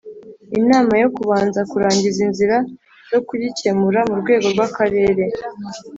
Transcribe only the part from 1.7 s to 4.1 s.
kurangiza inzira zo kugikemura